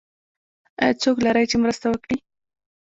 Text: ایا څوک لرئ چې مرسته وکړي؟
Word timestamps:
ایا 0.81 0.97
څوک 1.01 1.17
لرئ 1.25 1.45
چې 1.51 1.57
مرسته 1.63 1.85
وکړي؟ 1.89 2.17